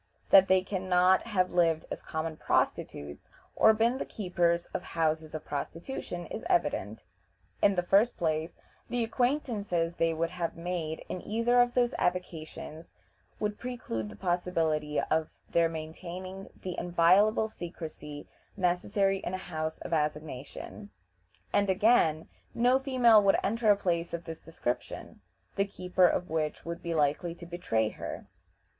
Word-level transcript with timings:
That 0.31 0.47
they 0.47 0.63
can 0.63 0.89
not 0.89 1.27
have 1.27 1.51
lived 1.51 1.85
as 1.91 2.01
common 2.01 2.35
prostitutes, 2.35 3.29
or 3.55 3.71
been 3.71 3.99
the 3.99 4.03
keepers 4.05 4.65
of 4.73 4.81
houses 4.81 5.35
of 5.35 5.45
prostitution, 5.45 6.25
is 6.25 6.43
evident. 6.49 7.03
In 7.61 7.75
the 7.75 7.83
first 7.83 8.17
place, 8.17 8.55
the 8.89 9.03
acquaintances 9.03 9.93
they 9.97 10.11
would 10.11 10.31
have 10.31 10.57
made 10.57 11.05
in 11.07 11.21
either 11.21 11.61
of 11.61 11.75
those 11.75 11.93
avocations 11.99 12.95
would 13.39 13.59
preclude 13.59 14.09
the 14.09 14.15
possibility 14.15 14.99
of 14.99 15.29
their 15.51 15.69
maintaining 15.69 16.49
the 16.63 16.75
inviolable 16.79 17.47
secrecy 17.47 18.27
necessary 18.57 19.19
in 19.19 19.35
a 19.35 19.49
house 19.53 19.77
of 19.83 19.93
assignation; 19.93 20.89
and, 21.53 21.69
again, 21.69 22.27
no 22.55 22.79
female 22.79 23.21
would 23.21 23.37
enter 23.43 23.69
a 23.69 23.77
place 23.77 24.15
of 24.15 24.23
this 24.23 24.39
description, 24.39 25.21
the 25.57 25.63
keeper 25.65 26.07
of 26.07 26.27
which 26.31 26.65
would 26.65 26.81
be 26.81 26.95
likely 26.95 27.35
to 27.35 27.45
betray 27.45 27.89
her. 27.89 28.25